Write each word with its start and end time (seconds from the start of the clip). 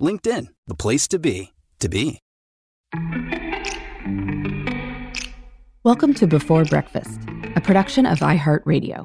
LinkedIn, 0.00 0.46
the 0.66 0.74
place 0.74 1.06
to 1.08 1.18
be, 1.18 1.52
to 1.78 1.88
be. 1.88 2.20
Welcome 5.84 6.14
to 6.14 6.26
Before 6.26 6.64
Breakfast, 6.64 7.20
a 7.54 7.60
production 7.60 8.06
of 8.06 8.20
iHeartRadio. 8.20 9.04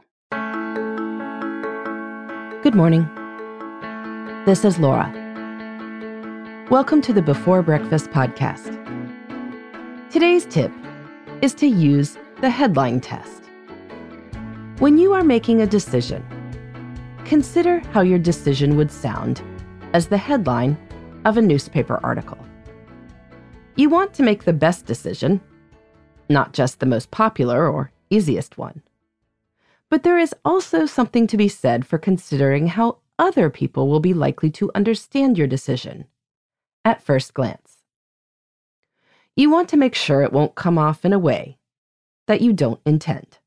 Good 2.63 2.75
morning. 2.75 3.09
This 4.45 4.63
is 4.63 4.79
Laura. 4.79 5.11
Welcome 6.71 7.01
to 7.01 7.11
the 7.11 7.21
Before 7.21 7.61
Breakfast 7.61 8.09
podcast. 8.11 8.71
Today's 10.09 10.45
tip 10.45 10.71
is 11.41 11.53
to 11.55 11.67
use 11.67 12.17
the 12.39 12.49
headline 12.49 13.01
test. 13.01 13.43
When 14.79 14.97
you 14.97 15.11
are 15.11 15.23
making 15.23 15.61
a 15.61 15.67
decision, 15.67 16.25
consider 17.25 17.79
how 17.91 17.99
your 17.99 18.19
decision 18.19 18.77
would 18.77 18.91
sound 18.91 19.41
as 19.93 20.07
the 20.07 20.17
headline 20.17 20.77
of 21.25 21.37
a 21.37 21.41
newspaper 21.41 21.99
article. 22.03 22.37
You 23.75 23.89
want 23.89 24.13
to 24.13 24.23
make 24.23 24.45
the 24.45 24.53
best 24.53 24.85
decision 24.85 25.41
not 26.29 26.53
just 26.53 26.79
the 26.79 26.85
most 26.85 27.11
popular 27.11 27.67
or 27.69 27.91
easiest 28.09 28.57
one. 28.57 28.81
But 29.89 30.03
there 30.03 30.17
is 30.17 30.35
also 30.43 30.85
something 30.85 31.27
to 31.27 31.37
be 31.37 31.47
said 31.47 31.85
for 31.85 31.97
considering 31.97 32.67
how 32.67 32.97
other 33.19 33.49
people 33.49 33.87
will 33.87 33.99
be 33.99 34.13
likely 34.13 34.49
to 34.51 34.71
understand 34.75 35.37
your 35.37 35.47
decision 35.47 36.05
at 36.83 37.01
first 37.01 37.33
glance. 37.33 37.83
You 39.35 39.49
want 39.49 39.69
to 39.69 39.77
make 39.77 39.95
sure 39.95 40.21
it 40.21 40.33
won't 40.33 40.55
come 40.55 40.77
off 40.77 41.05
in 41.05 41.13
a 41.13 41.19
way 41.19 41.57
that 42.27 42.41
you 42.41 42.53
don't 42.53 42.81
intend. 42.85 43.37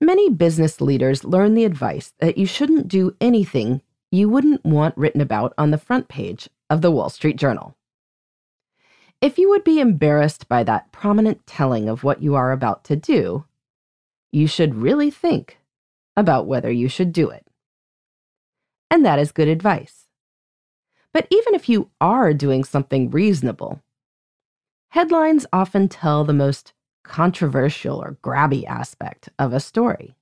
Many 0.00 0.30
business 0.30 0.80
leaders 0.80 1.24
learn 1.24 1.54
the 1.54 1.64
advice 1.64 2.12
that 2.18 2.38
you 2.38 2.46
shouldn't 2.46 2.88
do 2.88 3.16
anything 3.20 3.82
you 4.16 4.28
wouldn't 4.28 4.64
want 4.64 4.96
written 4.96 5.20
about 5.20 5.52
on 5.58 5.70
the 5.70 5.78
front 5.78 6.08
page 6.08 6.48
of 6.70 6.80
the 6.80 6.90
Wall 6.90 7.08
Street 7.08 7.36
Journal. 7.36 7.76
If 9.20 9.38
you 9.38 9.48
would 9.50 9.64
be 9.64 9.80
embarrassed 9.80 10.48
by 10.48 10.64
that 10.64 10.92
prominent 10.92 11.46
telling 11.46 11.88
of 11.88 12.04
what 12.04 12.22
you 12.22 12.34
are 12.34 12.52
about 12.52 12.84
to 12.84 12.96
do, 12.96 13.44
you 14.32 14.46
should 14.46 14.74
really 14.74 15.10
think 15.10 15.58
about 16.16 16.46
whether 16.46 16.70
you 16.70 16.88
should 16.88 17.12
do 17.12 17.30
it. 17.30 17.46
And 18.90 19.04
that 19.04 19.18
is 19.18 19.32
good 19.32 19.48
advice. 19.48 20.08
But 21.12 21.26
even 21.30 21.54
if 21.54 21.68
you 21.68 21.90
are 22.00 22.34
doing 22.34 22.64
something 22.64 23.10
reasonable, 23.10 23.80
headlines 24.90 25.46
often 25.52 25.88
tell 25.88 26.24
the 26.24 26.32
most 26.32 26.72
controversial 27.04 28.02
or 28.02 28.18
grabby 28.22 28.66
aspect 28.66 29.28
of 29.38 29.52
a 29.52 29.60
story. 29.60 30.16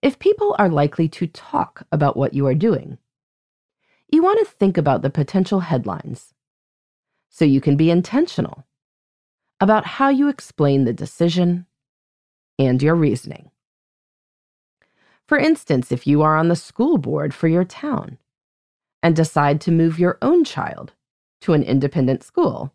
If 0.00 0.18
people 0.18 0.54
are 0.58 0.68
likely 0.68 1.08
to 1.08 1.26
talk 1.26 1.82
about 1.90 2.16
what 2.16 2.34
you 2.34 2.46
are 2.46 2.54
doing, 2.54 2.98
you 4.10 4.22
want 4.22 4.38
to 4.38 4.44
think 4.44 4.78
about 4.78 5.02
the 5.02 5.10
potential 5.10 5.60
headlines 5.60 6.34
so 7.28 7.44
you 7.44 7.60
can 7.60 7.76
be 7.76 7.90
intentional 7.90 8.64
about 9.60 9.84
how 9.84 10.08
you 10.08 10.28
explain 10.28 10.84
the 10.84 10.92
decision 10.92 11.66
and 12.58 12.82
your 12.82 12.94
reasoning. 12.94 13.50
For 15.26 15.36
instance, 15.36 15.92
if 15.92 16.06
you 16.06 16.22
are 16.22 16.36
on 16.36 16.48
the 16.48 16.56
school 16.56 16.96
board 16.96 17.34
for 17.34 17.48
your 17.48 17.64
town 17.64 18.18
and 19.02 19.14
decide 19.14 19.60
to 19.62 19.72
move 19.72 19.98
your 19.98 20.16
own 20.22 20.44
child 20.44 20.92
to 21.42 21.52
an 21.52 21.62
independent 21.62 22.22
school, 22.22 22.72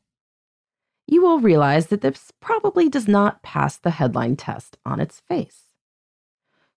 you 1.08 1.22
will 1.22 1.40
realize 1.40 1.88
that 1.88 2.02
this 2.02 2.32
probably 2.40 2.90
does 2.90 3.08
not 3.08 3.42
pass 3.42 3.78
the 3.78 3.92
headline 3.92 4.36
test 4.36 4.78
on 4.86 5.00
its 5.00 5.20
face. 5.22 5.73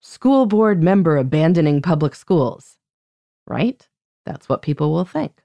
School 0.01 0.47
board 0.47 0.83
member 0.83 1.17
abandoning 1.17 1.83
public 1.83 2.15
schools, 2.15 2.79
right? 3.47 3.87
That's 4.25 4.49
what 4.49 4.63
people 4.63 4.93
will 4.93 5.05
think. 5.05 5.43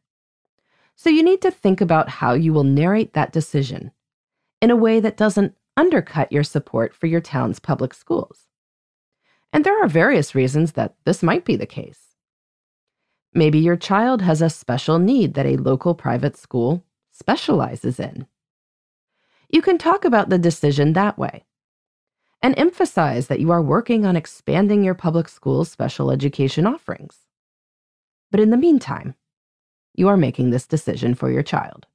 So 0.96 1.10
you 1.10 1.24
need 1.24 1.42
to 1.42 1.52
think 1.52 1.82
about 1.82 2.10
how 2.10 2.34
you 2.34 2.54
will 2.54 2.64
narrate 2.64 3.14
that 3.14 3.32
decision 3.32 3.92
in 4.62 4.70
a 4.70 4.76
way 4.76 5.00
that 5.00 5.18
doesn't 5.18 5.56
undercut 5.76 6.32
your 6.32 6.44
support 6.44 6.94
for 6.94 7.08
your 7.08 7.22
town's 7.22 7.60
public 7.60 7.94
schools. 7.94 8.48
And 9.54 9.64
there 9.64 9.84
are 9.84 9.88
various 9.88 10.36
reasons 10.36 10.74
that 10.74 10.96
this 11.06 11.24
might 11.24 11.44
be 11.44 11.56
the 11.56 11.66
case. 11.66 12.16
Maybe 13.34 13.60
your 13.60 13.78
child 13.78 14.22
has 14.22 14.42
a 14.42 14.50
special 14.50 15.00
need 15.00 15.34
that 15.34 15.46
a 15.46 15.58
local 15.58 15.96
private 15.96 16.38
school 16.38 16.84
specializes 17.12 18.00
in. 18.00 18.28
You 19.50 19.62
can 19.62 19.78
talk 19.78 20.06
about 20.06 20.30
the 20.30 20.38
decision 20.38 20.94
that 20.94 21.18
way 21.18 21.46
and 22.42 22.58
emphasize 22.58 23.28
that 23.28 23.40
you 23.40 23.52
are 23.52 23.62
working 23.62 24.06
on 24.06 24.16
expanding 24.16 24.84
your 24.84 24.96
public 24.96 25.30
school's 25.30 25.70
special 25.70 26.12
education 26.12 26.66
offerings. 26.66 27.20
But 28.32 28.40
in 28.40 28.50
the 28.50 28.58
meantime, 28.58 29.16
you 29.94 30.08
are 30.08 30.18
making 30.18 30.50
this 30.50 30.66
decision 30.66 31.16
for 31.16 31.30
your 31.30 31.44
child. 31.44 31.86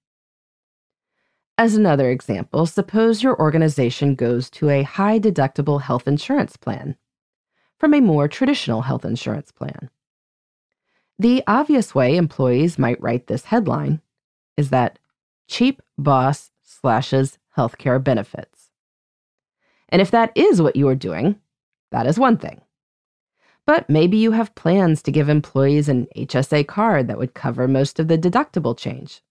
As 1.59 1.75
another 1.75 2.11
example, 2.11 2.67
suppose 2.67 3.23
your 3.23 3.41
organization 3.41 4.15
goes 4.15 4.51
to 4.51 4.69
a 4.69 4.83
high 4.83 5.19
deductible 5.19 5.81
health 5.81 6.07
insurance 6.07 6.57
plan 6.57 6.97
from 7.79 7.95
a 7.95 8.01
more 8.01 8.29
traditional 8.29 8.83
health 8.83 9.05
insurance 9.05 9.51
plan. 9.51 9.91
The 11.19 11.43
obvious 11.47 11.95
way 11.95 12.17
employees 12.17 12.79
might 12.79 13.01
write 13.01 13.27
this 13.27 13.47
headline 13.47 14.03
is 14.59 14.69
that 14.71 14.99
cheap 15.49 15.81
boss 15.97 16.51
slashes 16.63 17.39
healthcare 17.57 18.03
benefits. 18.03 18.56
And 19.89 20.03
if 20.03 20.11
that 20.11 20.33
is 20.35 20.61
what 20.61 20.77
you 20.77 20.89
are 20.89 20.95
doing, 20.95 21.41
that 21.93 22.07
is 22.07 22.19
one 22.19 22.37
thing. 22.37 22.61
But 23.67 23.91
maybe 23.91 24.17
you 24.17 24.33
have 24.33 24.55
plans 24.55 25.03
to 25.03 25.13
give 25.13 25.29
employees 25.29 25.89
an 25.89 26.07
HSA 26.17 26.67
card 26.67 27.09
that 27.09 27.19
would 27.19 27.35
cover 27.35 27.67
most 27.67 27.99
of 27.99 28.09
the 28.09 28.19
deductible 28.19 28.77
change. 28.77 29.23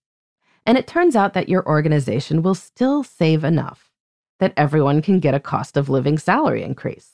And 0.65 0.77
it 0.77 0.87
turns 0.87 1.15
out 1.15 1.33
that 1.33 1.49
your 1.49 1.65
organization 1.67 2.41
will 2.41 2.55
still 2.55 3.03
save 3.03 3.43
enough 3.43 3.91
that 4.39 4.53
everyone 4.57 5.01
can 5.01 5.19
get 5.19 5.33
a 5.33 5.39
cost 5.39 5.77
of 5.77 5.89
living 5.89 6.17
salary 6.17 6.63
increase. 6.63 7.13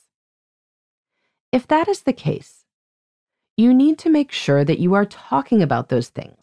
If 1.52 1.68
that 1.68 1.86
is 1.86 2.02
the 2.02 2.12
case, 2.12 2.64
you 3.56 3.72
need 3.74 3.98
to 3.98 4.10
make 4.10 4.32
sure 4.32 4.64
that 4.64 4.78
you 4.78 4.94
are 4.94 5.04
talking 5.04 5.62
about 5.62 5.88
those 5.88 6.08
things 6.08 6.38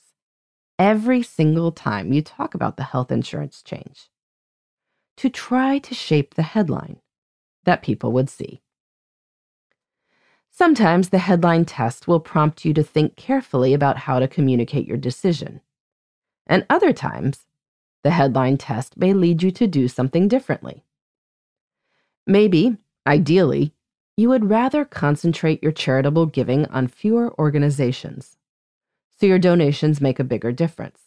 every 0.77 1.21
single 1.21 1.71
time 1.71 2.13
you 2.13 2.21
talk 2.21 2.53
about 2.53 2.77
the 2.77 2.83
health 2.83 3.11
insurance 3.11 3.61
change 3.61 4.09
to 5.19 5.29
try 5.29 5.77
to 5.77 5.93
shape 5.93 6.35
the 6.35 6.43
headline 6.43 6.95
that 7.65 7.83
people 7.83 8.13
would 8.13 8.29
see. 8.29 8.61
Sometimes 10.49 11.09
the 11.09 11.17
headline 11.17 11.65
test 11.65 12.07
will 12.07 12.21
prompt 12.21 12.63
you 12.63 12.73
to 12.73 12.83
think 12.83 13.17
carefully 13.17 13.73
about 13.73 13.97
how 13.97 14.19
to 14.19 14.29
communicate 14.29 14.87
your 14.87 14.95
decision. 14.95 15.59
And 16.47 16.65
other 16.69 16.93
times, 16.93 17.47
the 18.01 18.11
headline 18.11 18.57
test 18.57 18.95
may 18.95 19.11
lead 19.11 19.43
you 19.43 19.51
to 19.51 19.67
do 19.67 19.89
something 19.89 20.29
differently. 20.29 20.85
Maybe, 22.25 22.77
ideally, 23.05 23.73
you 24.15 24.29
would 24.29 24.49
rather 24.49 24.85
concentrate 24.85 25.61
your 25.61 25.73
charitable 25.73 26.27
giving 26.27 26.65
on 26.67 26.87
fewer 26.87 27.37
organizations, 27.37 28.37
so 29.19 29.25
your 29.25 29.39
donations 29.39 29.99
make 29.99 30.17
a 30.17 30.23
bigger 30.23 30.53
difference. 30.53 31.01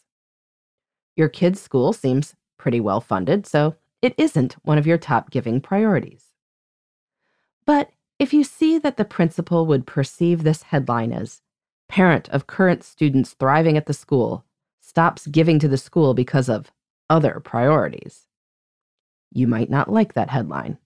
Your 1.17 1.31
kid's 1.31 1.62
school 1.62 1.94
seems 1.94 2.37
pretty 2.58 2.79
well 2.79 3.00
funded, 3.00 3.47
so 3.47 3.76
it 4.02 4.14
isn't 4.19 4.54
one 4.62 4.76
of 4.76 4.87
your 4.87 4.99
top 4.99 5.31
giving 5.31 5.60
priorities. 5.60 6.26
But 7.64 7.90
if 8.19 8.34
you 8.34 8.44
see 8.44 8.78
that 8.78 8.96
the 8.96 9.04
principal 9.04 9.64
would 9.66 9.87
perceive 9.87 10.43
this 10.43 10.64
headline 10.64 11.12
as 11.12 11.40
parent 11.88 12.28
of 12.31 12.46
current 12.46 12.82
students 12.82 13.34
thriving 13.34 13.76
at 13.76 13.87
the 13.87 13.94
school 13.94 14.44
stops 14.81 15.26
giving 15.28 15.58
to 15.60 15.69
the 15.69 15.78
school 15.78 16.14
because 16.14 16.49
of 16.49 16.72
other 17.08 17.40
priorities. 17.44 18.26
You 19.31 19.46
might 19.46 19.70
not 19.70 19.90
like 19.90 20.14
that 20.14 20.31
headline. 20.31 20.78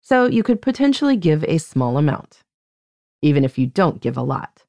So 0.00 0.26
you 0.26 0.42
could 0.42 0.62
potentially 0.62 1.16
give 1.16 1.44
a 1.44 1.58
small 1.58 1.98
amount, 1.98 2.42
even 3.22 3.44
if 3.44 3.58
you 3.58 3.66
don't 3.66 4.00
give 4.00 4.16
a 4.16 4.22
lot. 4.22 4.64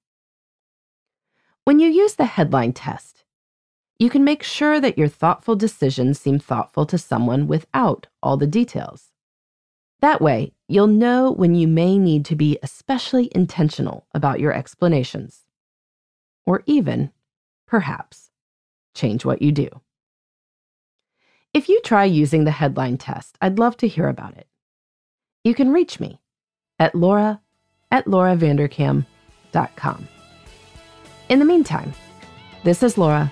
When 1.64 1.80
you 1.80 1.90
use 1.90 2.16
the 2.16 2.26
headline 2.26 2.74
test, 2.74 3.17
you 4.00 4.10
can 4.10 4.24
make 4.24 4.44
sure 4.44 4.80
that 4.80 4.98
your 4.98 5.08
thoughtful 5.08 5.56
decisions 5.56 6.20
seem 6.20 6.40
thoughtful 6.40 6.86
to 6.86 6.98
someone 6.98 7.48
without 7.48 8.08
all 8.22 8.38
the 8.38 8.48
details. 8.48 9.12
That 10.02 10.22
way, 10.22 10.54
you'll 10.68 10.88
know 10.88 11.32
when 11.32 11.56
you 11.56 11.68
may 11.68 11.98
need 11.98 12.24
to 12.26 12.36
be 12.36 12.60
especially 12.62 13.32
intentional 13.34 14.06
about 14.14 14.40
your 14.40 14.54
explanations. 14.54 15.42
Or 16.46 16.62
even, 16.68 17.12
perhaps, 17.66 18.30
change 18.94 19.26
what 19.26 19.42
you 19.42 19.52
do. 19.52 19.70
If 21.54 21.68
you 21.68 21.82
try 21.82 22.04
using 22.04 22.44
the 22.44 22.52
headline 22.52 23.00
test, 23.00 23.36
I'd 23.42 23.58
love 23.58 23.78
to 23.78 23.88
hear 23.88 24.08
about 24.08 24.38
it. 24.38 24.48
You 25.44 25.56
can 25.56 25.74
reach 25.74 26.00
me 26.00 26.20
at 26.78 26.94
laura 26.94 27.42
at 27.90 28.06
lauravanderkam.com. 28.06 30.08
In 31.30 31.40
the 31.40 31.46
meantime, 31.46 31.94
this 32.64 32.84
is 32.84 32.98
Laura. 32.98 33.32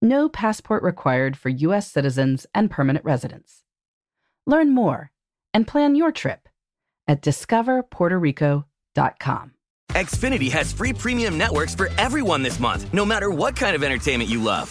No 0.00 0.28
passport 0.28 0.84
required 0.84 1.36
for 1.36 1.48
U.S. 1.48 1.90
citizens 1.90 2.46
and 2.54 2.70
permanent 2.70 3.04
residents. 3.04 3.64
Learn 4.46 4.72
more 4.72 5.10
and 5.52 5.66
plan 5.66 5.96
your 5.96 6.12
trip 6.12 6.48
at 7.08 7.20
discoverpuertorico.com. 7.20 9.52
Xfinity 9.92 10.52
has 10.52 10.72
free 10.72 10.92
premium 10.92 11.36
networks 11.38 11.74
for 11.74 11.88
everyone 11.98 12.42
this 12.42 12.60
month, 12.60 12.94
no 12.94 13.04
matter 13.04 13.30
what 13.30 13.56
kind 13.56 13.74
of 13.74 13.82
entertainment 13.82 14.30
you 14.30 14.40
love. 14.40 14.70